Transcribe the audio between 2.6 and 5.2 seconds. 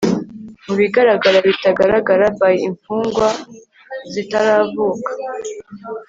imfungwa zitaravuka